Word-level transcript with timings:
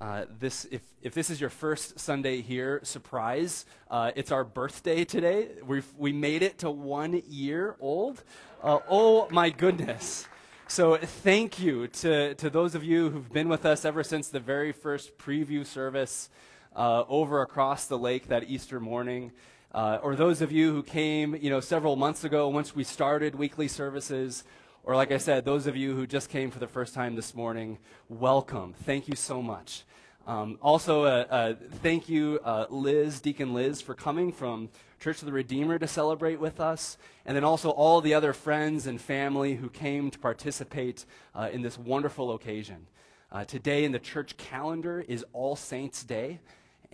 Uh, 0.00 0.24
this, 0.40 0.66
if, 0.72 0.82
if 1.02 1.14
this 1.14 1.30
is 1.30 1.40
your 1.40 1.50
first 1.50 2.00
Sunday 2.00 2.40
here, 2.40 2.80
surprise, 2.82 3.64
uh, 3.90 4.10
it's 4.16 4.32
our 4.32 4.42
birthday 4.42 5.04
today. 5.04 5.48
we 5.64 5.82
we 5.96 6.12
made 6.12 6.42
it 6.42 6.58
to 6.58 6.70
one 6.70 7.22
year 7.28 7.76
old. 7.78 8.24
Uh, 8.62 8.80
oh 8.90 9.28
my 9.30 9.50
goodness. 9.50 10.26
So 10.66 10.96
thank 10.96 11.60
you 11.60 11.86
to, 11.86 12.34
to 12.34 12.50
those 12.50 12.74
of 12.74 12.82
you 12.82 13.10
who've 13.10 13.32
been 13.32 13.48
with 13.48 13.64
us 13.64 13.84
ever 13.84 14.02
since 14.02 14.28
the 14.28 14.40
very 14.40 14.72
first 14.72 15.16
preview 15.16 15.64
service 15.64 16.28
uh, 16.74 17.04
over 17.08 17.42
across 17.42 17.86
the 17.86 17.98
lake 17.98 18.28
that 18.28 18.50
Easter 18.50 18.80
morning. 18.80 19.30
Uh, 19.72 19.98
or 20.02 20.16
those 20.16 20.40
of 20.40 20.50
you 20.50 20.72
who 20.72 20.82
came, 20.82 21.36
you 21.36 21.50
know, 21.50 21.60
several 21.60 21.94
months 21.94 22.24
ago 22.24 22.48
once 22.48 22.74
we 22.74 22.82
started 22.82 23.34
weekly 23.34 23.68
services, 23.68 24.42
or 24.84 24.94
like 24.94 25.10
I 25.10 25.16
said, 25.16 25.44
those 25.44 25.66
of 25.66 25.76
you 25.76 25.94
who 25.94 26.06
just 26.06 26.28
came 26.28 26.50
for 26.50 26.58
the 26.58 26.68
first 26.68 26.92
time 26.92 27.16
this 27.16 27.34
morning, 27.34 27.78
welcome. 28.10 28.74
Thank 28.84 29.08
you 29.08 29.16
so 29.16 29.40
much. 29.40 29.84
Um, 30.26 30.58
also, 30.60 31.04
uh, 31.04 31.24
uh, 31.30 31.54
thank 31.82 32.08
you, 32.08 32.38
uh, 32.44 32.66
Liz, 32.68 33.20
Deacon 33.20 33.54
Liz, 33.54 33.80
for 33.80 33.94
coming 33.94 34.30
from 34.30 34.68
Church 35.00 35.20
of 35.22 35.26
the 35.26 35.32
Redeemer 35.32 35.78
to 35.78 35.86
celebrate 35.86 36.38
with 36.38 36.60
us. 36.60 36.98
And 37.24 37.34
then 37.34 37.44
also 37.44 37.70
all 37.70 38.02
the 38.02 38.12
other 38.12 38.34
friends 38.34 38.86
and 38.86 39.00
family 39.00 39.54
who 39.54 39.70
came 39.70 40.10
to 40.10 40.18
participate 40.18 41.06
uh, 41.34 41.48
in 41.50 41.62
this 41.62 41.78
wonderful 41.78 42.34
occasion. 42.34 42.86
Uh, 43.32 43.44
today 43.44 43.84
in 43.84 43.92
the 43.92 43.98
church 43.98 44.36
calendar 44.36 45.04
is 45.08 45.24
All 45.32 45.56
Saints' 45.56 46.04
Day. 46.04 46.40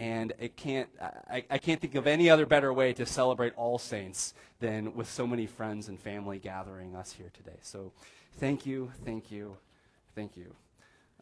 And 0.01 0.33
it 0.39 0.57
can't, 0.57 0.89
I, 1.31 1.45
I 1.51 1.59
can't 1.59 1.79
think 1.79 1.95
of 1.95 2.07
any 2.07 2.31
other 2.31 2.47
better 2.47 2.73
way 2.73 2.95
to 2.95 3.05
celebrate 3.05 3.53
All 3.55 3.79
Saints 3.79 4.33
than 4.59 4.95
with 4.95 5.11
so 5.11 5.27
many 5.27 5.45
friends 5.45 5.89
and 5.89 6.01
family 6.01 6.39
gathering 6.39 6.97
us 6.97 7.13
here 7.13 7.31
today. 7.35 7.59
So 7.61 7.93
thank 8.39 8.65
you, 8.65 8.91
thank 9.05 9.31
you, 9.31 9.59
thank 10.15 10.39
you. 10.39 10.55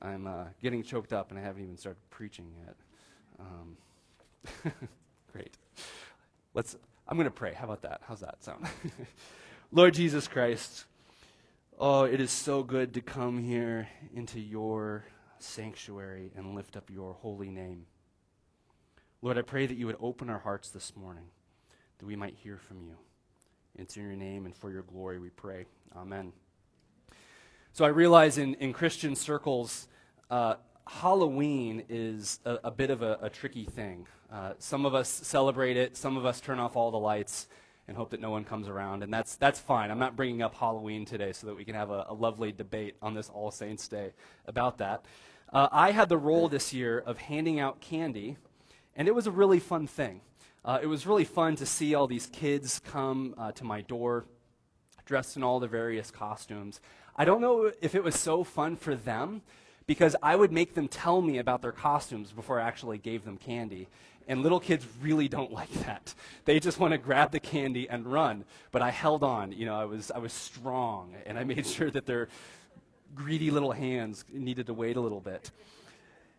I'm 0.01 0.29
uh, 0.29 0.45
getting 0.63 0.85
choked 0.85 1.13
up 1.13 1.31
and 1.31 1.41
I 1.41 1.43
haven't 1.43 1.65
even 1.65 1.77
started 1.77 1.99
preaching 2.09 2.53
yet. 2.65 2.77
Um, 3.41 4.73
great. 5.33 5.57
Let's, 6.55 6.77
I'm 7.09 7.17
going 7.17 7.25
to 7.25 7.33
pray. 7.33 7.55
How 7.55 7.65
about 7.65 7.83
that? 7.83 8.03
How's 8.07 8.21
that 8.21 8.45
sound? 8.45 8.65
Lord 9.73 9.93
Jesus 9.93 10.29
Christ, 10.29 10.85
oh, 11.81 12.05
it 12.05 12.21
is 12.21 12.31
so 12.31 12.63
good 12.63 12.95
to 12.95 13.01
come 13.01 13.43
here 13.43 13.89
into 14.15 14.39
your 14.39 15.05
sanctuary 15.41 16.31
and 16.37 16.55
lift 16.55 16.77
up 16.77 16.89
your 16.89 17.15
holy 17.15 17.51
name. 17.51 17.87
Lord, 19.21 19.37
I 19.37 19.43
pray 19.43 19.67
that 19.67 19.77
you 19.77 19.87
would 19.87 19.97
open 19.99 20.31
our 20.31 20.39
hearts 20.39 20.71
this 20.71 20.95
morning, 20.95 21.25
that 21.99 22.07
we 22.07 22.15
might 22.15 22.35
hear 22.35 22.57
from 22.57 22.81
you. 22.83 22.95
It's 23.75 23.97
in 23.97 24.05
your 24.05 24.15
name 24.15 24.47
and 24.47 24.55
for 24.55 24.71
your 24.71 24.83
glory 24.83 25.19
we 25.19 25.31
pray. 25.31 25.67
Amen. 25.97 26.33
So 27.73 27.85
I 27.85 27.89
realize 27.89 28.39
in, 28.39 28.55
in 28.55 28.73
Christian 28.73 29.17
circles, 29.17 29.89
uh, 30.31 30.55
Halloween 30.87 31.83
is 31.89 32.39
a, 32.45 32.59
a 32.65 32.71
bit 32.71 32.91
of 32.91 33.03
a, 33.03 33.19
a 33.21 33.29
tricky 33.29 33.65
thing. 33.65 34.07
Uh, 34.33 34.53
some 34.61 34.87
of 34.87 34.95
us 34.95 35.09
celebrate 35.09 35.77
it, 35.77 35.97
some 35.97 36.17
of 36.17 36.25
us 36.25 36.41
turn 36.41 36.61
off 36.61 36.77
all 36.77 36.93
the 36.93 36.97
lights 36.97 37.49
and 37.89 37.97
hope 37.97 38.11
that 38.11 38.21
no 38.21 38.31
one 38.31 38.45
comes 38.45 38.69
around, 38.69 39.03
and 39.03 39.13
that's, 39.13 39.35
that's 39.35 39.59
fine. 39.59 39.91
I'm 39.91 39.99
not 39.99 40.15
bringing 40.15 40.43
up 40.43 40.55
Halloween 40.55 41.05
today 41.05 41.33
so 41.33 41.49
that 41.49 41.57
we 41.57 41.65
can 41.65 41.75
have 41.75 41.91
a, 41.91 42.07
a 42.09 42.15
lovely 42.15 42.53
debate 42.53 42.95
on 43.03 43.15
this 43.15 43.29
All 43.31 43.51
Saints 43.51 43.89
Day 43.89 44.13
about 44.47 44.79
that. 44.79 45.07
Uh, 45.53 45.69
I 45.73 45.91
had 45.91 46.09
the 46.09 46.19
role 46.19 46.49
this 46.49 46.73
year 46.73 47.01
of 47.01 47.19
handing 47.19 47.59
out 47.59 47.81
candy 47.81 48.37
and 48.99 49.07
it 49.07 49.15
was 49.15 49.29
a 49.29 49.31
really 49.31 49.61
fun 49.61 49.87
thing. 49.87 50.21
Uh, 50.65 50.81
it 50.83 50.87
was 50.87 51.07
really 51.07 51.25
fun 51.25 51.55
to 51.57 51.65
see 51.65 51.95
all 51.95 52.09
these 52.09 52.27
kids 52.27 52.81
come 52.85 53.35
uh, 53.39 53.53
to 53.53 53.65
my 53.65 53.81
door 53.81 54.27
dressed 55.07 55.37
in 55.37 55.43
all 55.43 55.61
the 55.61 55.69
various 55.69 56.11
costumes. 56.11 56.81
I 57.17 57.25
don't 57.25 57.41
know 57.41 57.73
if 57.81 57.95
it 57.95 58.03
was 58.05 58.17
so 58.17 58.45
fun 58.45 58.77
for 58.77 58.95
them 58.95 59.41
because 59.87 60.15
I 60.23 60.37
would 60.37 60.53
make 60.53 60.75
them 60.75 60.89
tell 60.89 61.23
me 61.23 61.39
about 61.39 61.63
their 61.63 61.73
costumes 61.73 62.33
before 62.33 62.61
I 62.61 62.67
actually 62.67 62.99
gave 62.99 63.25
them 63.25 63.39
candy. 63.39 63.87
And 64.27 64.43
little 64.43 64.61
kids 64.61 64.85
really 65.01 65.29
don't 65.29 65.53
like 65.61 65.73
that. 65.85 66.13
They 66.45 66.61
just 66.61 66.79
want 66.79 66.93
to 66.93 66.99
grab 66.99 67.31
the 67.31 67.41
candy 67.41 67.89
and 67.89 68.05
run. 68.05 68.45
But 68.73 68.83
I 68.83 68.91
held 68.91 69.23
on. 69.23 69.53
You 69.53 69.65
know, 69.65 69.81
I 69.81 69.85
was, 69.85 70.11
I 70.11 70.19
was 70.19 70.33
strong, 70.33 71.15
and 71.25 71.39
I 71.39 71.45
made 71.45 71.67
sure 71.79 71.91
that 71.93 72.05
their 72.05 72.29
greedy 73.15 73.51
little 73.51 73.73
hands 73.73 74.25
needed 74.31 74.67
to 74.67 74.75
wait 74.75 74.97
a 74.97 75.01
little 75.01 75.21
bit 75.21 75.51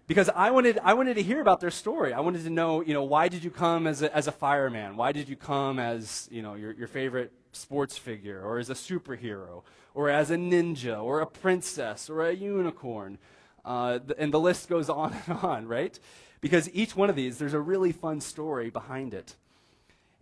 because 0.09 0.27
I 0.27 0.49
wanted, 0.49 0.79
I 0.83 0.95
wanted 0.95 1.17
to 1.17 1.21
hear 1.21 1.39
about 1.39 1.59
their 1.59 1.69
story. 1.69 2.13
I 2.13 2.19
wanted 2.19 2.43
to 2.43 2.49
know, 2.49 2.81
you 2.81 2.95
know, 2.95 3.03
why 3.03 3.27
did 3.27 3.43
you 3.43 3.51
come 3.51 3.85
as 3.85 4.01
a, 4.01 4.13
as 4.13 4.25
a 4.25 4.31
fireman? 4.31 4.97
Why 4.97 5.11
did 5.11 5.29
you 5.29 5.35
come 5.35 5.77
as, 5.77 6.27
you 6.31 6.41
know, 6.41 6.55
your, 6.55 6.71
your 6.71 6.87
favorite 6.87 7.31
sports 7.51 7.95
figure 7.95 8.41
or 8.41 8.57
as 8.57 8.71
a 8.71 8.73
superhero 8.73 9.61
or 9.93 10.09
as 10.09 10.31
a 10.31 10.35
ninja 10.35 10.99
or 10.99 11.21
a 11.21 11.27
princess 11.27 12.09
or 12.09 12.25
a 12.25 12.33
unicorn? 12.33 13.19
Uh, 13.63 13.99
th- 13.99 14.17
and 14.17 14.33
the 14.33 14.39
list 14.39 14.67
goes 14.67 14.89
on 14.89 15.15
and 15.27 15.37
on, 15.43 15.67
right? 15.67 15.99
Because 16.41 16.73
each 16.73 16.95
one 16.95 17.11
of 17.11 17.15
these, 17.15 17.37
there's 17.37 17.53
a 17.53 17.59
really 17.59 17.91
fun 17.91 18.19
story 18.19 18.71
behind 18.71 19.13
it. 19.13 19.35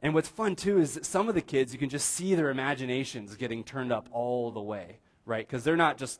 And 0.02 0.14
what's 0.14 0.28
fun 0.28 0.58
too 0.58 0.80
is 0.80 0.96
that 0.96 1.06
some 1.06 1.30
of 1.30 1.34
the 1.34 1.42
kids, 1.42 1.72
you 1.72 1.80
can 1.80 1.88
just 1.88 2.10
see 2.10 2.36
their 2.36 2.50
imaginations 2.50 3.38
getting 3.38 3.64
turned 3.64 3.94
up 3.94 4.10
all 4.12 4.52
the 4.52 4.60
way, 4.60 4.98
right? 5.26 5.48
Because 5.48 5.64
they're 5.64 5.78
not 5.78 5.98
just 5.98 6.20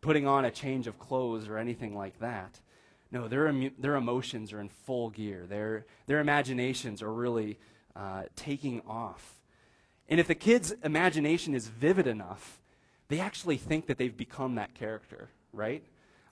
putting 0.00 0.28
on 0.28 0.44
a 0.44 0.50
change 0.52 0.86
of 0.86 1.00
clothes 1.00 1.48
or 1.48 1.58
anything 1.58 1.96
like 1.96 2.16
that. 2.20 2.60
No, 3.12 3.26
their, 3.26 3.52
their 3.78 3.96
emotions 3.96 4.52
are 4.52 4.60
in 4.60 4.68
full 4.68 5.10
gear. 5.10 5.46
Their, 5.48 5.86
their 6.06 6.20
imaginations 6.20 7.02
are 7.02 7.12
really 7.12 7.58
uh, 7.96 8.24
taking 8.36 8.82
off. 8.86 9.40
And 10.08 10.20
if 10.20 10.26
the 10.26 10.34
kid's 10.34 10.72
imagination 10.84 11.54
is 11.54 11.68
vivid 11.68 12.06
enough, 12.06 12.60
they 13.08 13.18
actually 13.18 13.56
think 13.56 13.86
that 13.86 13.98
they've 13.98 14.16
become 14.16 14.54
that 14.56 14.74
character, 14.74 15.28
right? 15.52 15.82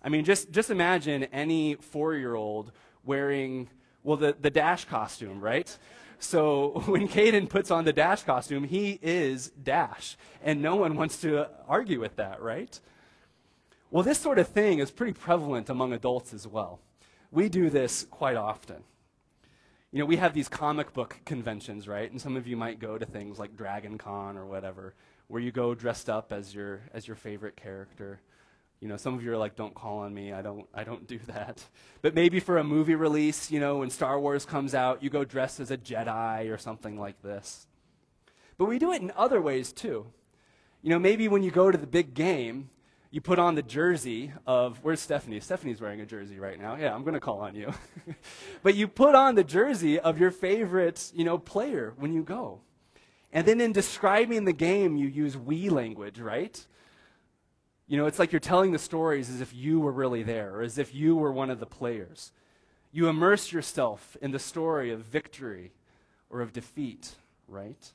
I 0.02 0.08
mean, 0.08 0.24
just, 0.24 0.52
just 0.52 0.70
imagine 0.70 1.24
any 1.24 1.74
four 1.74 2.14
year 2.14 2.34
old 2.34 2.72
wearing, 3.04 3.68
well, 4.04 4.16
the, 4.16 4.36
the 4.40 4.50
Dash 4.50 4.84
costume, 4.84 5.40
right? 5.40 5.76
So 6.20 6.82
when 6.86 7.08
Caden 7.08 7.48
puts 7.48 7.70
on 7.70 7.84
the 7.84 7.92
Dash 7.92 8.22
costume, 8.22 8.64
he 8.64 8.98
is 9.02 9.48
Dash. 9.50 10.16
And 10.42 10.62
no 10.62 10.76
one 10.76 10.96
wants 10.96 11.20
to 11.22 11.48
argue 11.66 12.00
with 12.00 12.16
that, 12.16 12.40
right? 12.40 12.78
Well, 13.90 14.02
this 14.02 14.18
sort 14.18 14.38
of 14.38 14.48
thing 14.48 14.80
is 14.80 14.90
pretty 14.90 15.14
prevalent 15.14 15.70
among 15.70 15.94
adults 15.94 16.34
as 16.34 16.46
well. 16.46 16.80
We 17.30 17.48
do 17.48 17.70
this 17.70 18.06
quite 18.10 18.36
often. 18.36 18.84
You 19.90 20.00
know, 20.00 20.04
we 20.04 20.16
have 20.16 20.34
these 20.34 20.48
comic 20.48 20.92
book 20.92 21.20
conventions, 21.24 21.88
right? 21.88 22.10
And 22.10 22.20
some 22.20 22.36
of 22.36 22.46
you 22.46 22.54
might 22.54 22.80
go 22.80 22.98
to 22.98 23.06
things 23.06 23.38
like 23.38 23.56
Dragon 23.56 23.96
Con 23.96 24.36
or 24.36 24.44
whatever, 24.44 24.94
where 25.28 25.40
you 25.40 25.50
go 25.50 25.74
dressed 25.74 26.10
up 26.10 26.32
as 26.32 26.54
your 26.54 26.82
as 26.92 27.06
your 27.06 27.16
favorite 27.16 27.56
character. 27.56 28.20
You 28.80 28.88
know, 28.88 28.98
some 28.98 29.14
of 29.14 29.24
you 29.24 29.32
are 29.32 29.38
like, 29.38 29.56
"Don't 29.56 29.74
call 29.74 30.00
on 30.00 30.12
me. 30.12 30.34
I 30.34 30.42
don't. 30.42 30.66
I 30.74 30.84
don't 30.84 31.06
do 31.06 31.18
that." 31.26 31.64
But 32.02 32.14
maybe 32.14 32.40
for 32.40 32.58
a 32.58 32.64
movie 32.64 32.94
release, 32.94 33.50
you 33.50 33.58
know, 33.58 33.78
when 33.78 33.88
Star 33.88 34.20
Wars 34.20 34.44
comes 34.44 34.74
out, 34.74 35.02
you 35.02 35.08
go 35.08 35.24
dressed 35.24 35.60
as 35.60 35.70
a 35.70 35.78
Jedi 35.78 36.52
or 36.52 36.58
something 36.58 37.00
like 37.00 37.22
this. 37.22 37.66
But 38.58 38.66
we 38.66 38.78
do 38.78 38.92
it 38.92 39.00
in 39.00 39.12
other 39.16 39.40
ways 39.40 39.72
too. 39.72 40.12
You 40.82 40.90
know, 40.90 40.98
maybe 40.98 41.26
when 41.26 41.42
you 41.42 41.50
go 41.50 41.70
to 41.70 41.78
the 41.78 41.86
big 41.86 42.12
game, 42.12 42.68
you 43.10 43.20
put 43.20 43.38
on 43.38 43.54
the 43.54 43.62
jersey 43.62 44.32
of 44.46 44.78
where's 44.82 45.00
Stephanie? 45.00 45.40
Stephanie's 45.40 45.80
wearing 45.80 46.00
a 46.00 46.06
jersey 46.06 46.38
right 46.38 46.60
now. 46.60 46.76
Yeah, 46.76 46.94
I'm 46.94 47.02
going 47.02 47.14
to 47.14 47.20
call 47.20 47.40
on 47.40 47.54
you. 47.54 47.72
but 48.62 48.74
you 48.74 48.86
put 48.86 49.14
on 49.14 49.34
the 49.34 49.44
jersey 49.44 49.98
of 49.98 50.20
your 50.20 50.30
favorite, 50.30 51.10
you 51.14 51.24
know, 51.24 51.38
player 51.38 51.94
when 51.96 52.12
you 52.12 52.22
go. 52.22 52.60
And 53.32 53.46
then 53.46 53.60
in 53.60 53.72
describing 53.72 54.44
the 54.44 54.52
game, 54.52 54.96
you 54.96 55.08
use 55.08 55.36
we 55.36 55.70
language, 55.70 56.18
right? 56.20 56.66
You 57.86 57.96
know, 57.96 58.06
it's 58.06 58.18
like 58.18 58.30
you're 58.30 58.40
telling 58.40 58.72
the 58.72 58.78
stories 58.78 59.30
as 59.30 59.40
if 59.40 59.54
you 59.54 59.80
were 59.80 59.92
really 59.92 60.22
there, 60.22 60.56
or 60.56 60.62
as 60.62 60.76
if 60.76 60.94
you 60.94 61.16
were 61.16 61.32
one 61.32 61.48
of 61.48 61.60
the 61.60 61.66
players. 61.66 62.32
You 62.92 63.08
immerse 63.08 63.52
yourself 63.52 64.16
in 64.20 64.32
the 64.32 64.38
story 64.38 64.90
of 64.90 65.00
victory 65.00 65.72
or 66.28 66.42
of 66.42 66.52
defeat, 66.52 67.12
right? 67.46 67.92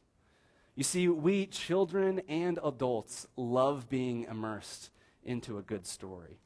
You 0.75 0.83
see, 0.83 1.07
we 1.07 1.45
children 1.45 2.21
and 2.27 2.57
adults 2.63 3.27
love 3.35 3.89
being 3.89 4.23
immersed 4.23 4.89
into 5.25 5.57
a 5.57 5.61
good 5.61 5.85
story. 5.85 6.39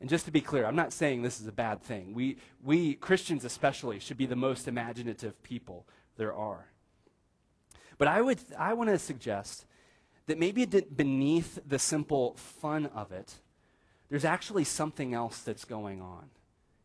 And 0.00 0.10
just 0.10 0.24
to 0.24 0.32
be 0.32 0.40
clear, 0.40 0.66
I'm 0.66 0.76
not 0.76 0.92
saying 0.92 1.22
this 1.22 1.40
is 1.40 1.46
a 1.46 1.52
bad 1.52 1.82
thing. 1.82 2.12
We, 2.12 2.36
we 2.62 2.94
Christians 2.94 3.44
especially, 3.44 4.00
should 4.00 4.16
be 4.16 4.26
the 4.26 4.36
most 4.36 4.66
imaginative 4.66 5.40
people 5.42 5.86
there 6.16 6.34
are. 6.34 6.66
But 7.98 8.08
I, 8.08 8.20
would, 8.20 8.40
I 8.58 8.74
want 8.74 8.90
to 8.90 8.98
suggest 8.98 9.64
that 10.26 10.38
maybe 10.38 10.64
beneath 10.64 11.60
the 11.66 11.78
simple 11.78 12.34
fun 12.34 12.86
of 12.86 13.12
it, 13.12 13.34
there's 14.08 14.24
actually 14.24 14.64
something 14.64 15.14
else 15.14 15.38
that's 15.38 15.64
going 15.64 16.00
on 16.02 16.30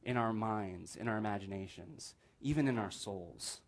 in 0.03 0.15
our 0.15 0.31
minds, 0.31 0.95
in 0.95 1.07
our 1.07 1.17
imaginations, 1.17 2.13
even 2.39 2.67
in 2.67 2.77
our 2.77 2.91
souls. 2.91 3.61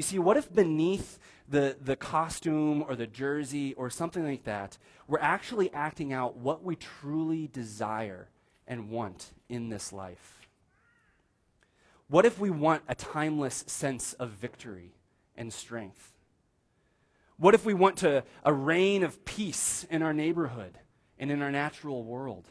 You 0.00 0.04
see, 0.04 0.18
what 0.18 0.38
if 0.38 0.50
beneath 0.50 1.18
the, 1.46 1.76
the 1.78 1.94
costume 1.94 2.82
or 2.88 2.96
the 2.96 3.06
jersey 3.06 3.74
or 3.74 3.90
something 3.90 4.24
like 4.24 4.44
that, 4.44 4.78
we're 5.06 5.18
actually 5.18 5.70
acting 5.74 6.10
out 6.10 6.38
what 6.38 6.64
we 6.64 6.74
truly 6.74 7.50
desire 7.52 8.30
and 8.66 8.88
want 8.88 9.34
in 9.50 9.68
this 9.68 9.92
life? 9.92 10.40
What 12.08 12.24
if 12.24 12.38
we 12.38 12.48
want 12.48 12.82
a 12.88 12.94
timeless 12.94 13.62
sense 13.66 14.14
of 14.14 14.30
victory 14.30 14.94
and 15.36 15.52
strength? 15.52 16.12
What 17.36 17.52
if 17.52 17.66
we 17.66 17.74
want 17.74 17.98
to, 17.98 18.24
a 18.42 18.54
reign 18.54 19.02
of 19.02 19.26
peace 19.26 19.86
in 19.90 20.00
our 20.02 20.14
neighborhood 20.14 20.78
and 21.18 21.30
in 21.30 21.42
our 21.42 21.52
natural 21.52 22.04
world? 22.04 22.46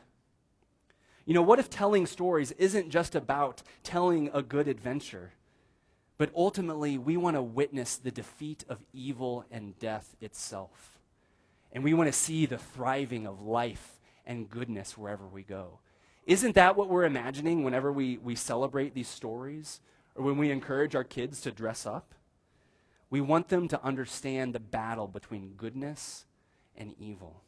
You 1.26 1.34
know, 1.34 1.42
what 1.42 1.58
if 1.58 1.68
telling 1.68 2.06
stories 2.06 2.52
isn't 2.60 2.92
just 2.92 3.16
about 3.16 3.64
telling 3.82 4.30
a 4.36 4.44
good 4.44 4.68
adventure, 4.68 5.32
but 6.20 6.30
ultimately 6.36 6.98
we 6.98 7.18
want 7.18 7.38
to 7.38 7.42
witness 7.42 7.96
the 7.96 8.12
defeat 8.12 8.66
of 8.70 8.78
evil 8.94 9.46
and 9.50 9.80
death 9.80 10.16
itself? 10.22 11.00
And 11.72 11.84
we 11.84 11.94
want 11.94 12.10
to 12.10 12.14
see 12.14 12.46
the 12.46 12.58
thriving 12.58 13.26
of 13.26 13.42
life 13.42 14.00
and 14.26 14.50
goodness 14.50 14.98
wherever 14.98 15.26
we 15.26 15.44
go. 15.44 15.80
Isn't 16.26 16.56
that 16.56 16.76
what 16.76 16.90
we're 16.90 17.06
imagining 17.06 17.64
whenever 17.64 17.92
we, 17.92 18.18
we 18.18 18.36
celebrate 18.36 18.94
these 18.94 19.08
stories 19.08 19.80
or 20.14 20.26
when 20.26 20.38
we 20.38 20.52
encourage 20.52 20.94
our 20.94 21.06
kids 21.06 21.40
to 21.42 21.52
dress 21.52 21.86
up? 21.86 22.14
We 23.10 23.22
want 23.22 23.48
them 23.48 23.68
to 23.70 23.84
understand 23.84 24.54
the 24.54 24.60
battle 24.60 25.08
between 25.08 25.54
goodness 25.58 26.26
and 26.76 26.94
evil. 27.00 27.44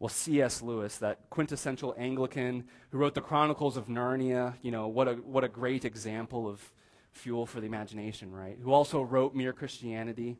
Well, 0.00 0.08
C.S. 0.08 0.62
Lewis, 0.62 0.98
that 0.98 1.30
quintessential 1.30 1.94
Anglican 1.96 2.64
who 2.90 2.98
wrote 2.98 3.14
the 3.14 3.20
Chronicles 3.20 3.76
of 3.76 3.86
Narnia, 3.86 4.54
you 4.62 4.70
know, 4.70 4.88
what 4.88 5.08
a, 5.08 5.14
what 5.14 5.44
a 5.44 5.48
great 5.48 5.84
example 5.84 6.48
of 6.48 6.72
fuel 7.18 7.44
for 7.46 7.60
the 7.60 7.66
imagination, 7.66 8.32
right? 8.32 8.56
Who 8.62 8.72
also 8.72 9.02
wrote 9.02 9.34
Mere 9.34 9.52
Christianity. 9.52 10.36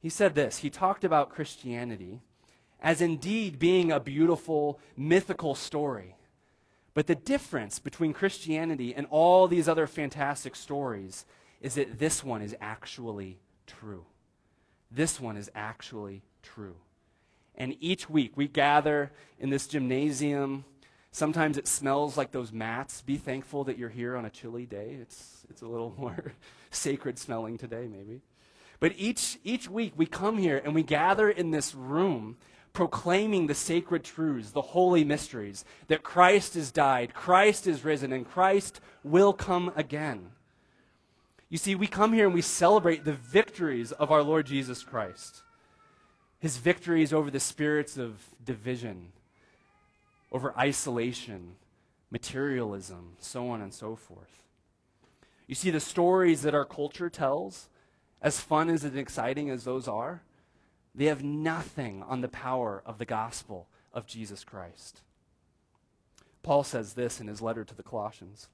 He 0.00 0.08
said 0.08 0.34
this 0.34 0.58
He 0.58 0.70
talked 0.70 1.04
about 1.04 1.30
Christianity 1.30 2.20
as 2.80 3.00
indeed 3.00 3.58
being 3.58 3.90
a 3.90 4.00
beautiful, 4.00 4.78
mythical 4.96 5.54
story. 5.54 6.14
But 6.94 7.06
the 7.06 7.14
difference 7.14 7.78
between 7.78 8.12
Christianity 8.12 8.94
and 8.94 9.06
all 9.10 9.48
these 9.48 9.68
other 9.68 9.86
fantastic 9.86 10.56
stories 10.56 11.26
is 11.60 11.74
that 11.74 11.98
this 11.98 12.22
one 12.22 12.42
is 12.42 12.56
actually 12.60 13.38
true. 13.66 14.04
This 14.90 15.20
one 15.20 15.36
is 15.36 15.50
actually 15.54 16.22
true. 16.42 16.76
And 17.56 17.76
each 17.80 18.08
week 18.08 18.32
we 18.36 18.48
gather 18.48 19.12
in 19.38 19.50
this 19.50 19.66
gymnasium. 19.66 20.64
Sometimes 21.10 21.58
it 21.58 21.66
smells 21.66 22.16
like 22.16 22.30
those 22.30 22.52
mats. 22.52 23.02
Be 23.02 23.16
thankful 23.16 23.64
that 23.64 23.76
you're 23.76 23.88
here 23.88 24.16
on 24.16 24.24
a 24.24 24.30
chilly 24.30 24.66
day. 24.66 24.98
It's, 25.00 25.37
it's 25.50 25.62
a 25.62 25.66
little 25.66 25.94
more 25.98 26.34
sacred 26.70 27.18
smelling 27.18 27.58
today, 27.58 27.86
maybe. 27.86 28.20
But 28.80 28.92
each, 28.96 29.38
each 29.42 29.68
week 29.68 29.92
we 29.96 30.06
come 30.06 30.38
here 30.38 30.60
and 30.64 30.74
we 30.74 30.82
gather 30.82 31.28
in 31.28 31.50
this 31.50 31.74
room 31.74 32.36
proclaiming 32.72 33.46
the 33.46 33.54
sacred 33.54 34.04
truths, 34.04 34.52
the 34.52 34.62
holy 34.62 35.02
mysteries, 35.02 35.64
that 35.88 36.04
Christ 36.04 36.54
has 36.54 36.70
died, 36.70 37.12
Christ 37.12 37.66
is 37.66 37.84
risen, 37.84 38.12
and 38.12 38.28
Christ 38.28 38.80
will 39.02 39.32
come 39.32 39.72
again. 39.74 40.30
You 41.48 41.58
see, 41.58 41.74
we 41.74 41.86
come 41.88 42.12
here 42.12 42.26
and 42.26 42.34
we 42.34 42.42
celebrate 42.42 43.04
the 43.04 43.14
victories 43.14 43.90
of 43.90 44.12
our 44.12 44.22
Lord 44.22 44.46
Jesus 44.46 44.84
Christ 44.84 45.42
his 46.40 46.56
victories 46.56 47.12
over 47.12 47.30
the 47.30 47.40
spirits 47.40 47.98
of 47.98 48.24
division, 48.44 49.12
over 50.30 50.56
isolation, 50.56 51.56
materialism, 52.10 53.16
so 53.18 53.48
on 53.48 53.60
and 53.60 53.74
so 53.74 53.96
forth. 53.96 54.42
You 55.48 55.54
see, 55.54 55.70
the 55.70 55.80
stories 55.80 56.42
that 56.42 56.54
our 56.54 56.66
culture 56.66 57.10
tells, 57.10 57.68
as 58.20 58.40
fun 58.40 58.68
as 58.68 58.84
and 58.84 58.96
exciting 58.96 59.50
as 59.50 59.64
those 59.64 59.88
are, 59.88 60.22
they 60.94 61.06
have 61.06 61.24
nothing 61.24 62.02
on 62.02 62.20
the 62.20 62.28
power 62.28 62.82
of 62.84 62.98
the 62.98 63.04
gospel 63.04 63.66
of 63.92 64.06
Jesus 64.06 64.44
Christ. 64.44 65.00
Paul 66.42 66.64
says 66.64 66.92
this 66.92 67.20
in 67.20 67.28
his 67.28 67.42
letter 67.42 67.64
to 67.64 67.74
the 67.74 67.82
Colossians 67.82 68.48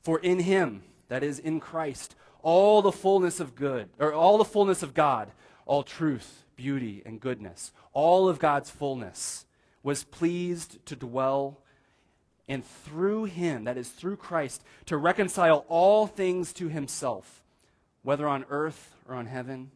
For 0.00 0.18
in 0.18 0.40
him, 0.40 0.82
that 1.08 1.22
is, 1.22 1.38
in 1.38 1.60
Christ, 1.60 2.14
all 2.42 2.80
the 2.80 2.92
fullness 2.92 3.38
of 3.38 3.54
good, 3.54 3.90
or 3.98 4.14
all 4.14 4.38
the 4.38 4.44
fullness 4.44 4.82
of 4.82 4.94
God, 4.94 5.30
all 5.66 5.82
truth, 5.82 6.44
beauty, 6.56 7.02
and 7.04 7.20
goodness, 7.20 7.72
all 7.92 8.28
of 8.28 8.38
God's 8.38 8.70
fullness, 8.70 9.44
was 9.82 10.04
pleased 10.04 10.84
to 10.86 10.96
dwell 10.96 11.60
and 12.50 12.66
through 12.66 13.26
him, 13.26 13.62
that 13.64 13.78
is, 13.78 13.88
through 13.90 14.16
Christ, 14.16 14.64
to 14.86 14.96
reconcile 14.96 15.64
all 15.68 16.08
things 16.08 16.52
to 16.54 16.66
himself, 16.68 17.44
whether 18.02 18.26
on 18.26 18.44
earth 18.50 18.96
or 19.08 19.14
on 19.14 19.26
heaven, 19.26 19.70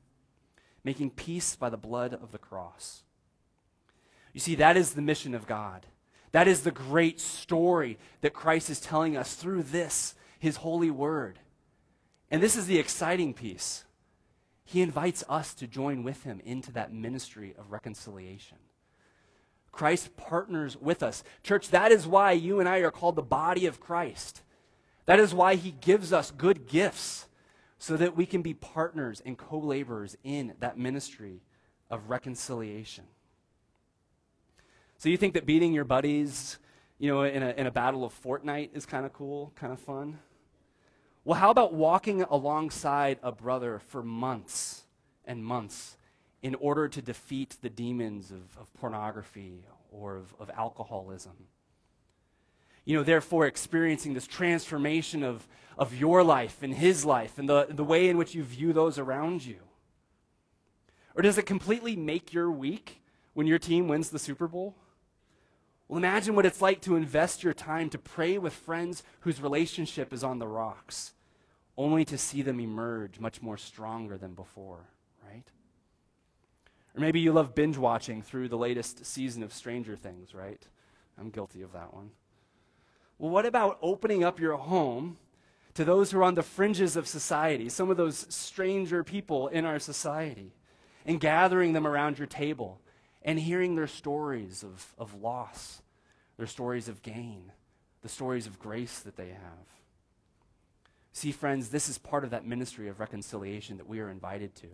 making 0.82 1.10
peace 1.10 1.54
by 1.54 1.70
the 1.70 1.76
blood 1.76 2.12
of 2.12 2.32
the 2.32 2.38
cross. 2.38 3.04
You 4.32 4.40
see, 4.40 4.56
that 4.56 4.76
is 4.76 4.94
the 4.94 5.02
mission 5.02 5.36
of 5.36 5.46
God. 5.46 5.86
That 6.32 6.48
is 6.48 6.62
the 6.62 6.72
great 6.72 7.20
story 7.20 7.96
that 8.22 8.32
Christ 8.32 8.68
is 8.68 8.80
telling 8.80 9.16
us 9.16 9.36
through 9.36 9.62
this, 9.62 10.16
his 10.40 10.56
holy 10.56 10.90
word. 10.90 11.38
And 12.28 12.42
this 12.42 12.56
is 12.56 12.66
the 12.66 12.80
exciting 12.80 13.34
piece. 13.34 13.84
He 14.64 14.82
invites 14.82 15.22
us 15.28 15.54
to 15.54 15.68
join 15.68 16.02
with 16.02 16.24
him 16.24 16.40
into 16.44 16.72
that 16.72 16.92
ministry 16.92 17.54
of 17.56 17.70
reconciliation. 17.70 18.58
Christ 19.74 20.16
partners 20.16 20.76
with 20.76 21.02
us. 21.02 21.24
Church, 21.42 21.70
that 21.70 21.90
is 21.90 22.06
why 22.06 22.30
you 22.32 22.60
and 22.60 22.68
I 22.68 22.78
are 22.78 22.92
called 22.92 23.16
the 23.16 23.22
body 23.22 23.66
of 23.66 23.80
Christ. 23.80 24.42
That 25.06 25.18
is 25.18 25.34
why 25.34 25.56
he 25.56 25.72
gives 25.72 26.12
us 26.12 26.30
good 26.30 26.68
gifts 26.68 27.26
so 27.78 27.96
that 27.96 28.16
we 28.16 28.24
can 28.24 28.40
be 28.40 28.54
partners 28.54 29.20
and 29.26 29.36
co 29.36 29.58
laborers 29.58 30.16
in 30.22 30.54
that 30.60 30.78
ministry 30.78 31.42
of 31.90 32.08
reconciliation. 32.08 33.04
So 34.96 35.08
you 35.08 35.16
think 35.16 35.34
that 35.34 35.44
beating 35.44 35.72
your 35.72 35.84
buddies, 35.84 36.58
you 36.98 37.10
know, 37.10 37.24
in 37.24 37.42
a, 37.42 37.50
in 37.50 37.66
a 37.66 37.72
battle 37.72 38.04
of 38.04 38.14
Fortnite 38.22 38.70
is 38.74 38.86
kind 38.86 39.04
of 39.04 39.12
cool, 39.12 39.52
kind 39.56 39.72
of 39.72 39.80
fun? 39.80 40.20
Well, 41.24 41.38
how 41.38 41.50
about 41.50 41.74
walking 41.74 42.22
alongside 42.22 43.18
a 43.22 43.32
brother 43.32 43.80
for 43.88 44.04
months 44.04 44.84
and 45.24 45.44
months 45.44 45.96
in 46.44 46.54
order 46.56 46.86
to 46.86 47.00
defeat 47.00 47.56
the 47.62 47.70
demons 47.70 48.30
of, 48.30 48.58
of 48.60 48.72
pornography 48.74 49.64
or 49.90 50.16
of, 50.16 50.34
of 50.38 50.50
alcoholism? 50.50 51.32
You 52.84 52.98
know, 52.98 53.02
therefore, 53.02 53.46
experiencing 53.46 54.12
this 54.12 54.26
transformation 54.26 55.22
of, 55.22 55.48
of 55.78 55.94
your 55.96 56.22
life 56.22 56.62
and 56.62 56.74
his 56.74 57.02
life 57.02 57.38
and 57.38 57.48
the, 57.48 57.68
the 57.70 57.82
way 57.82 58.10
in 58.10 58.18
which 58.18 58.34
you 58.34 58.44
view 58.44 58.74
those 58.74 58.98
around 58.98 59.46
you? 59.46 59.56
Or 61.16 61.22
does 61.22 61.38
it 61.38 61.46
completely 61.46 61.96
make 61.96 62.34
your 62.34 62.50
week 62.50 63.00
when 63.32 63.46
your 63.46 63.58
team 63.58 63.88
wins 63.88 64.10
the 64.10 64.18
Super 64.18 64.46
Bowl? 64.46 64.76
Well, 65.88 65.96
imagine 65.96 66.34
what 66.34 66.44
it's 66.44 66.60
like 66.60 66.82
to 66.82 66.94
invest 66.94 67.42
your 67.42 67.54
time 67.54 67.88
to 67.88 67.98
pray 67.98 68.36
with 68.36 68.52
friends 68.52 69.02
whose 69.20 69.40
relationship 69.40 70.12
is 70.12 70.22
on 70.22 70.40
the 70.40 70.46
rocks, 70.46 71.14
only 71.78 72.04
to 72.04 72.18
see 72.18 72.42
them 72.42 72.60
emerge 72.60 73.18
much 73.18 73.40
more 73.40 73.56
stronger 73.56 74.18
than 74.18 74.34
before? 74.34 74.90
Or 76.94 77.00
maybe 77.00 77.20
you 77.20 77.32
love 77.32 77.54
binge 77.54 77.76
watching 77.76 78.22
through 78.22 78.48
the 78.48 78.58
latest 78.58 79.04
season 79.04 79.42
of 79.42 79.52
Stranger 79.52 79.96
Things, 79.96 80.34
right? 80.34 80.62
I'm 81.18 81.30
guilty 81.30 81.62
of 81.62 81.72
that 81.72 81.92
one. 81.92 82.10
Well, 83.18 83.30
what 83.30 83.46
about 83.46 83.78
opening 83.82 84.24
up 84.24 84.38
your 84.40 84.56
home 84.56 85.16
to 85.74 85.84
those 85.84 86.10
who 86.10 86.18
are 86.18 86.24
on 86.24 86.34
the 86.34 86.42
fringes 86.42 86.96
of 86.96 87.08
society, 87.08 87.68
some 87.68 87.90
of 87.90 87.96
those 87.96 88.26
stranger 88.32 89.02
people 89.02 89.48
in 89.48 89.64
our 89.64 89.78
society, 89.78 90.52
and 91.04 91.20
gathering 91.20 91.72
them 91.72 91.86
around 91.86 92.18
your 92.18 92.26
table 92.26 92.80
and 93.22 93.38
hearing 93.38 93.74
their 93.74 93.86
stories 93.86 94.62
of, 94.62 94.94
of 94.98 95.20
loss, 95.20 95.82
their 96.36 96.46
stories 96.46 96.88
of 96.88 97.02
gain, 97.02 97.52
the 98.02 98.08
stories 98.08 98.46
of 98.46 98.58
grace 98.58 99.00
that 99.00 99.16
they 99.16 99.28
have. 99.28 99.66
See, 101.12 101.32
friends, 101.32 101.70
this 101.70 101.88
is 101.88 101.96
part 101.96 102.24
of 102.24 102.30
that 102.30 102.46
ministry 102.46 102.88
of 102.88 103.00
reconciliation 103.00 103.78
that 103.78 103.88
we 103.88 104.00
are 104.00 104.10
invited 104.10 104.54
to. 104.56 104.68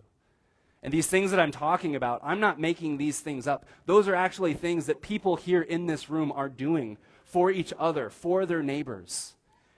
And 0.83 0.91
these 0.91 1.07
things 1.07 1.31
that 1.31 1.39
I'm 1.39 1.51
talking 1.51 1.95
about, 1.95 2.21
I'm 2.23 2.39
not 2.39 2.59
making 2.59 2.97
these 2.97 3.19
things 3.19 3.45
up. 3.45 3.65
Those 3.85 4.07
are 4.07 4.15
actually 4.15 4.53
things 4.53 4.87
that 4.87 5.01
people 5.01 5.35
here 5.35 5.61
in 5.61 5.85
this 5.85 6.09
room 6.09 6.31
are 6.31 6.49
doing 6.49 6.97
for 7.23 7.51
each 7.51 7.71
other, 7.77 8.09
for 8.09 8.45
their 8.45 8.63
neighbors. 8.63 9.35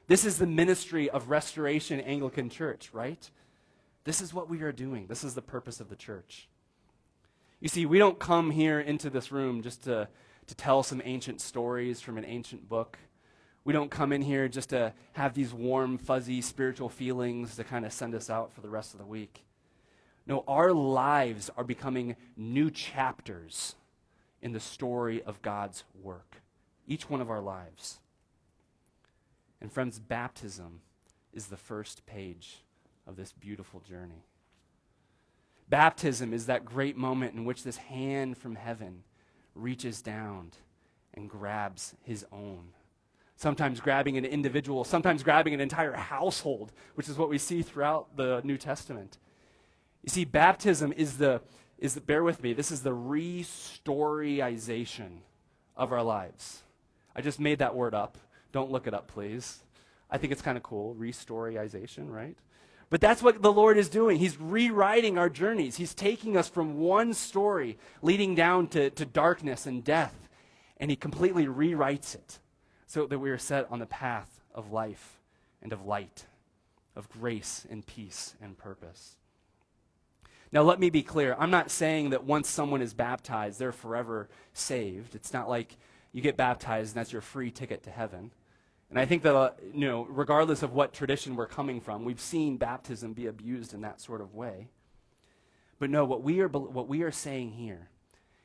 This 0.07 0.25
is 0.25 0.37
the 0.37 0.47
ministry 0.47 1.09
of 1.09 1.29
Restoration 1.29 1.99
Anglican 1.99 2.49
Church, 2.49 2.89
right? 2.93 3.29
This 4.05 4.21
is 4.21 4.33
what 4.33 4.49
we 4.49 4.61
are 4.61 4.71
doing. 4.71 5.07
This 5.07 5.23
is 5.23 5.33
the 5.33 5.41
purpose 5.41 5.79
of 5.79 5.89
the 5.89 5.95
church. 5.95 6.47
You 7.59 7.69
see, 7.69 7.85
we 7.85 7.99
don't 7.99 8.19
come 8.19 8.51
here 8.51 8.79
into 8.79 9.09
this 9.09 9.31
room 9.31 9.61
just 9.61 9.83
to, 9.85 10.07
to 10.47 10.55
tell 10.55 10.83
some 10.83 11.01
ancient 11.05 11.41
stories 11.41 12.01
from 12.01 12.17
an 12.17 12.25
ancient 12.25 12.67
book. 12.67 12.97
We 13.63 13.71
don't 13.71 13.91
come 13.91 14.11
in 14.11 14.21
here 14.21 14.49
just 14.49 14.69
to 14.69 14.93
have 15.13 15.33
these 15.33 15.53
warm, 15.53 15.97
fuzzy 15.97 16.41
spiritual 16.41 16.89
feelings 16.89 17.55
to 17.55 17.63
kind 17.63 17.85
of 17.85 17.93
send 17.93 18.15
us 18.15 18.29
out 18.29 18.51
for 18.51 18.59
the 18.59 18.69
rest 18.69 18.93
of 18.93 18.99
the 18.99 19.05
week. 19.05 19.45
No, 20.25 20.43
our 20.47 20.71
lives 20.71 21.49
are 21.57 21.63
becoming 21.63 22.15
new 22.37 22.71
chapters 22.71 23.75
in 24.41 24.53
the 24.53 24.59
story 24.59 25.21
of 25.23 25.41
God's 25.41 25.83
work. 26.01 26.41
Each 26.87 27.09
one 27.09 27.21
of 27.21 27.29
our 27.29 27.41
lives. 27.41 27.99
And, 29.61 29.71
friends, 29.71 29.99
baptism 29.99 30.81
is 31.33 31.47
the 31.47 31.57
first 31.57 32.05
page 32.05 32.63
of 33.07 33.15
this 33.15 33.31
beautiful 33.33 33.81
journey. 33.81 34.25
Baptism 35.69 36.33
is 36.33 36.45
that 36.45 36.65
great 36.65 36.97
moment 36.97 37.33
in 37.33 37.45
which 37.45 37.63
this 37.63 37.77
hand 37.77 38.37
from 38.37 38.55
heaven 38.55 39.03
reaches 39.55 40.01
down 40.01 40.51
and 41.13 41.29
grabs 41.29 41.95
his 42.03 42.25
own. 42.31 42.69
Sometimes 43.35 43.79
grabbing 43.79 44.17
an 44.17 44.25
individual, 44.25 44.83
sometimes 44.83 45.23
grabbing 45.23 45.53
an 45.53 45.59
entire 45.59 45.93
household, 45.93 46.71
which 46.95 47.09
is 47.09 47.17
what 47.17 47.29
we 47.29 47.37
see 47.37 47.61
throughout 47.61 48.15
the 48.15 48.41
New 48.43 48.57
Testament. 48.57 49.17
You 50.03 50.09
see, 50.09 50.25
baptism 50.25 50.93
is 50.93 51.17
the, 51.17 51.41
is 51.77 51.95
the 51.95 52.01
bear 52.01 52.23
with 52.23 52.43
me, 52.43 52.53
this 52.53 52.71
is 52.71 52.83
the 52.83 52.95
restoryization 52.95 55.21
of 55.75 55.91
our 55.91 56.03
lives. 56.03 56.61
I 57.15 57.21
just 57.21 57.39
made 57.39 57.57
that 57.59 57.75
word 57.75 57.95
up. 57.95 58.17
Don't 58.51 58.71
look 58.71 58.85
it 58.85 58.93
up, 58.93 59.07
please. 59.07 59.63
I 60.11 60.17
think 60.17 60.31
it's 60.31 60.41
kind 60.41 60.57
of 60.57 60.63
cool. 60.63 60.95
Restoryization, 60.95 62.11
right? 62.11 62.35
But 62.89 63.01
that's 63.01 63.23
what 63.23 63.41
the 63.41 63.51
Lord 63.51 63.77
is 63.77 63.89
doing. 63.89 64.19
He's 64.19 64.39
rewriting 64.39 65.17
our 65.17 65.29
journeys. 65.29 65.77
He's 65.77 65.95
taking 65.95 66.37
us 66.37 66.47
from 66.47 66.77
one 66.77 67.15
story 67.15 67.79
leading 68.03 68.35
down 68.35 68.67
to, 68.67 68.91
to 68.91 69.05
darkness 69.05 69.65
and 69.65 69.83
death, 69.83 70.29
and 70.77 70.91
He 70.91 70.95
completely 70.95 71.47
rewrites 71.47 72.13
it 72.13 72.37
so 72.85 73.07
that 73.07 73.17
we 73.17 73.31
are 73.31 73.39
set 73.39 73.65
on 73.71 73.79
the 73.79 73.87
path 73.87 74.41
of 74.53 74.71
life 74.71 75.17
and 75.63 75.73
of 75.73 75.87
light, 75.87 76.25
of 76.95 77.09
grace 77.09 77.65
and 77.67 77.83
peace 77.85 78.35
and 78.39 78.57
purpose. 78.57 79.15
Now, 80.53 80.61
let 80.61 80.79
me 80.79 80.91
be 80.91 81.01
clear. 81.01 81.35
I'm 81.39 81.49
not 81.49 81.71
saying 81.71 82.11
that 82.11 82.25
once 82.25 82.47
someone 82.47 82.83
is 82.83 82.93
baptized, 82.93 83.57
they're 83.57 83.71
forever 83.71 84.29
saved. 84.53 85.15
It's 85.15 85.33
not 85.33 85.49
like 85.49 85.75
you 86.11 86.21
get 86.21 86.37
baptized 86.37 86.91
and 86.91 86.99
that's 86.99 87.11
your 87.11 87.23
free 87.23 87.49
ticket 87.49 87.81
to 87.83 87.89
heaven. 87.89 88.31
And 88.91 88.99
I 88.99 89.05
think 89.05 89.23
that, 89.23 89.35
uh, 89.35 89.49
you 89.73 89.87
know, 89.87 90.05
regardless 90.07 90.61
of 90.61 90.71
what 90.71 90.93
tradition 90.93 91.35
we're 91.35 91.47
coming 91.47 91.81
from, 91.81 92.05
we've 92.05 92.21
seen 92.21 92.57
baptism 92.57 93.13
be 93.13 93.25
abused 93.25 93.73
in 93.73 93.81
that 93.81 93.99
sort 93.99 94.21
of 94.21 94.35
way. 94.35 94.67
But 95.79 95.89
no, 95.89 96.05
what 96.05 96.21
we 96.21 96.39
are, 96.41 96.47
what 96.47 96.87
we 96.87 97.01
are 97.01 97.11
saying 97.11 97.53
here 97.53 97.89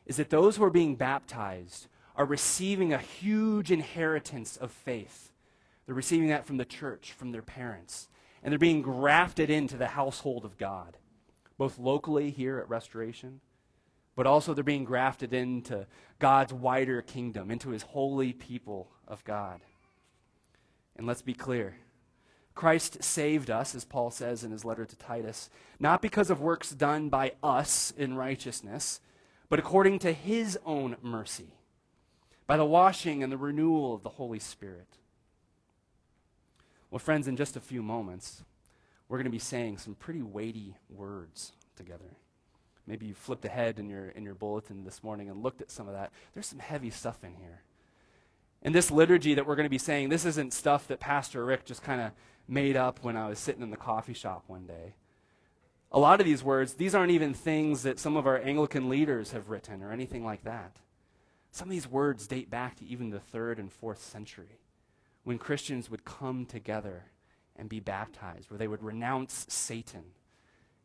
is 0.06 0.16
that 0.16 0.30
those 0.30 0.56
who 0.56 0.64
are 0.64 0.70
being 0.70 0.96
baptized 0.96 1.88
are 2.16 2.24
receiving 2.24 2.94
a 2.94 2.98
huge 2.98 3.70
inheritance 3.70 4.56
of 4.56 4.72
faith. 4.72 5.30
They're 5.84 5.94
receiving 5.94 6.28
that 6.28 6.46
from 6.46 6.56
the 6.56 6.64
church, 6.64 7.12
from 7.12 7.32
their 7.32 7.42
parents, 7.42 8.08
and 8.42 8.50
they're 8.50 8.58
being 8.58 8.80
grafted 8.80 9.50
into 9.50 9.76
the 9.76 9.88
household 9.88 10.46
of 10.46 10.56
God, 10.56 10.96
both 11.58 11.78
locally 11.78 12.30
here 12.30 12.58
at 12.58 12.68
Restoration, 12.68 13.40
but 14.16 14.26
also 14.26 14.54
they're 14.54 14.64
being 14.64 14.84
grafted 14.84 15.32
into 15.34 15.86
God's 16.18 16.52
wider 16.52 17.02
kingdom, 17.02 17.50
into 17.50 17.70
his 17.70 17.82
holy 17.82 18.32
people 18.32 18.88
of 19.06 19.24
God. 19.24 19.60
And 20.96 21.06
let's 21.06 21.22
be 21.22 21.34
clear 21.34 21.76
Christ 22.54 23.04
saved 23.04 23.50
us, 23.50 23.76
as 23.76 23.84
Paul 23.84 24.10
says 24.10 24.42
in 24.42 24.50
his 24.50 24.64
letter 24.64 24.84
to 24.84 24.96
Titus, 24.96 25.48
not 25.78 26.02
because 26.02 26.28
of 26.28 26.40
works 26.40 26.70
done 26.70 27.08
by 27.08 27.34
us 27.40 27.92
in 27.96 28.16
righteousness, 28.16 29.00
but 29.48 29.60
according 29.60 30.00
to 30.00 30.12
his 30.12 30.58
own 30.66 30.96
mercy, 31.00 31.54
by 32.48 32.56
the 32.56 32.64
washing 32.64 33.22
and 33.22 33.30
the 33.30 33.36
renewal 33.36 33.94
of 33.94 34.02
the 34.02 34.08
Holy 34.08 34.40
Spirit. 34.40 34.88
Well, 36.90 36.98
friends, 36.98 37.28
in 37.28 37.36
just 37.36 37.56
a 37.56 37.60
few 37.60 37.80
moments, 37.80 38.42
we're 39.08 39.18
going 39.18 39.24
to 39.24 39.30
be 39.30 39.38
saying 39.38 39.78
some 39.78 39.94
pretty 39.94 40.22
weighty 40.22 40.76
words 40.90 41.52
together. 41.76 42.16
Maybe 42.86 43.06
you 43.06 43.14
flipped 43.14 43.44
ahead 43.44 43.78
in 43.78 43.88
your, 43.88 44.08
in 44.08 44.24
your 44.24 44.34
bulletin 44.34 44.84
this 44.84 45.02
morning 45.02 45.28
and 45.28 45.42
looked 45.42 45.60
at 45.60 45.70
some 45.70 45.88
of 45.88 45.94
that. 45.94 46.10
There's 46.32 46.46
some 46.46 46.58
heavy 46.58 46.90
stuff 46.90 47.22
in 47.22 47.34
here. 47.34 47.62
And 48.62 48.74
this 48.74 48.90
liturgy 48.90 49.34
that 49.34 49.46
we're 49.46 49.56
going 49.56 49.66
to 49.66 49.70
be 49.70 49.78
saying, 49.78 50.08
this 50.08 50.24
isn't 50.24 50.52
stuff 50.52 50.88
that 50.88 50.98
Pastor 50.98 51.44
Rick 51.44 51.64
just 51.64 51.82
kind 51.82 52.00
of 52.00 52.12
made 52.48 52.76
up 52.76 53.00
when 53.02 53.16
I 53.16 53.28
was 53.28 53.38
sitting 53.38 53.62
in 53.62 53.70
the 53.70 53.76
coffee 53.76 54.14
shop 54.14 54.44
one 54.46 54.66
day. 54.66 54.94
A 55.92 55.98
lot 55.98 56.20
of 56.20 56.26
these 56.26 56.42
words, 56.42 56.74
these 56.74 56.94
aren't 56.94 57.12
even 57.12 57.34
things 57.34 57.82
that 57.82 57.98
some 57.98 58.16
of 58.16 58.26
our 58.26 58.38
Anglican 58.38 58.88
leaders 58.88 59.32
have 59.32 59.48
written 59.48 59.82
or 59.82 59.92
anything 59.92 60.24
like 60.24 60.44
that. 60.44 60.76
Some 61.50 61.68
of 61.68 61.72
these 61.72 61.88
words 61.88 62.26
date 62.26 62.50
back 62.50 62.76
to 62.76 62.86
even 62.86 63.10
the 63.10 63.20
third 63.20 63.58
and 63.58 63.72
fourth 63.72 64.02
century 64.02 64.60
when 65.24 65.38
Christians 65.38 65.90
would 65.90 66.04
come 66.04 66.44
together 66.44 67.04
and 67.58 67.68
be 67.68 67.80
baptized, 67.80 68.50
where 68.50 68.58
they 68.58 68.68
would 68.68 68.82
renounce 68.82 69.46
Satan 69.48 70.04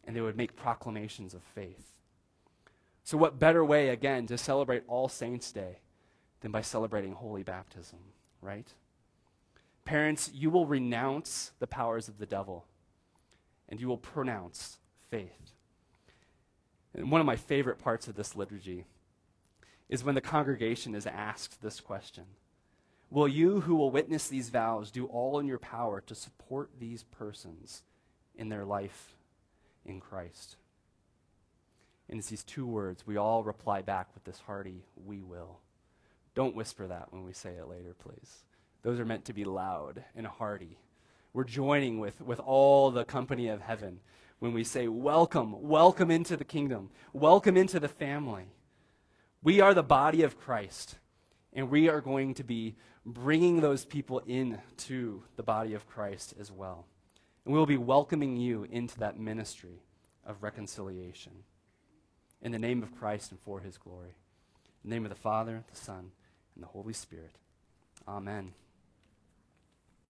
and 0.03 0.15
they 0.15 0.21
would 0.21 0.35
make 0.35 0.55
proclamations 0.55 1.33
of 1.33 1.43
faith. 1.43 1.93
So, 3.03 3.17
what 3.17 3.39
better 3.39 3.63
way, 3.63 3.89
again, 3.89 4.27
to 4.27 4.37
celebrate 4.37 4.83
All 4.87 5.07
Saints' 5.07 5.51
Day 5.51 5.79
than 6.41 6.51
by 6.51 6.61
celebrating 6.61 7.13
holy 7.13 7.43
baptism, 7.43 7.99
right? 8.41 8.67
Parents, 9.85 10.31
you 10.33 10.49
will 10.49 10.65
renounce 10.65 11.51
the 11.59 11.67
powers 11.67 12.07
of 12.07 12.17
the 12.17 12.25
devil 12.25 12.65
and 13.69 13.79
you 13.79 13.87
will 13.87 13.97
pronounce 13.97 14.77
faith. 15.09 15.51
And 16.93 17.11
one 17.11 17.21
of 17.21 17.27
my 17.27 17.35
favorite 17.35 17.79
parts 17.79 18.07
of 18.07 18.15
this 18.15 18.35
liturgy 18.35 18.85
is 19.89 20.03
when 20.03 20.15
the 20.15 20.21
congregation 20.21 20.95
is 20.95 21.05
asked 21.05 21.61
this 21.61 21.79
question 21.79 22.25
Will 23.13 23.27
you, 23.27 23.61
who 23.61 23.75
will 23.75 23.91
witness 23.91 24.27
these 24.27 24.49
vows, 24.49 24.89
do 24.89 25.05
all 25.05 25.37
in 25.37 25.45
your 25.45 25.59
power 25.59 26.01
to 26.01 26.15
support 26.15 26.71
these 26.79 27.03
persons 27.03 27.83
in 28.33 28.49
their 28.49 28.65
life 28.65 29.15
in 29.85 29.99
Christ? 29.99 30.55
And 32.09 32.17
it's 32.17 32.29
these 32.29 32.43
two 32.43 32.65
words. 32.65 33.05
We 33.05 33.17
all 33.17 33.43
reply 33.43 33.83
back 33.83 34.07
with 34.15 34.23
this 34.23 34.39
hearty, 34.39 34.81
We 34.95 35.21
will. 35.21 35.59
Don't 36.33 36.55
whisper 36.55 36.87
that 36.87 37.13
when 37.13 37.23
we 37.23 37.33
say 37.33 37.51
it 37.51 37.69
later, 37.69 37.93
please. 37.93 38.45
Those 38.81 38.99
are 38.99 39.05
meant 39.05 39.25
to 39.25 39.33
be 39.33 39.45
loud 39.45 40.03
and 40.15 40.25
hearty. 40.25 40.79
We're 41.33 41.43
joining 41.43 41.99
with, 41.99 42.19
with 42.19 42.39
all 42.39 42.89
the 42.89 43.05
company 43.05 43.47
of 43.47 43.61
heaven 43.61 43.99
when 44.39 44.53
we 44.53 44.63
say, 44.63 44.87
Welcome, 44.87 45.61
welcome 45.61 46.09
into 46.09 46.35
the 46.35 46.43
kingdom, 46.43 46.89
welcome 47.13 47.57
into 47.57 47.79
the 47.79 47.87
family. 47.87 48.45
We 49.43 49.61
are 49.61 49.75
the 49.75 49.83
body 49.83 50.23
of 50.23 50.39
Christ, 50.39 50.95
and 51.53 51.69
we 51.69 51.89
are 51.89 52.01
going 52.01 52.33
to 52.35 52.43
be 52.43 52.75
bringing 53.05 53.61
those 53.61 53.85
people 53.85 54.19
into 54.19 55.23
the 55.35 55.43
body 55.43 55.73
of 55.73 55.87
Christ 55.87 56.33
as 56.39 56.51
well. 56.51 56.85
And 57.45 57.53
we 57.53 57.59
will 57.59 57.65
be 57.65 57.77
welcoming 57.77 58.37
you 58.37 58.65
into 58.71 58.97
that 58.99 59.19
ministry 59.19 59.81
of 60.25 60.41
reconciliation. 60.41 61.33
In 62.41 62.51
the 62.51 62.59
name 62.59 62.83
of 62.83 62.97
Christ 62.97 63.31
and 63.31 63.39
for 63.39 63.59
his 63.59 63.77
glory. 63.77 64.15
In 64.83 64.89
the 64.89 64.95
name 64.95 65.05
of 65.05 65.09
the 65.09 65.15
Father, 65.15 65.63
the 65.69 65.79
Son, 65.79 66.11
and 66.55 66.63
the 66.63 66.67
Holy 66.67 66.93
Spirit. 66.93 67.35
Amen. 68.07 68.53